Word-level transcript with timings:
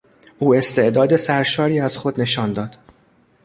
او 0.39 0.55
استعداد 0.55 1.15
سرشاری 1.15 1.79
از 1.79 1.97
خود 1.97 2.21
نشان 2.21 2.53
داد. 2.53 2.77